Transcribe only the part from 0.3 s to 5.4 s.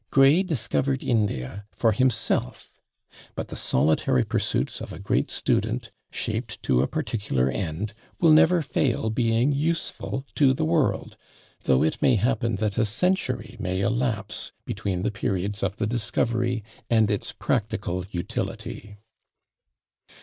discovered India for himself; but the solitary pursuits of a great